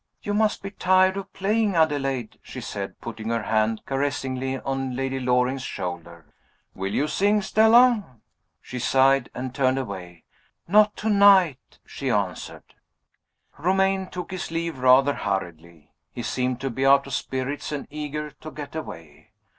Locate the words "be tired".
0.63-1.15